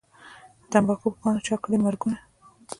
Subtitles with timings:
[0.61, 2.17] د تمباکو په پاڼو چا کړي مرګونه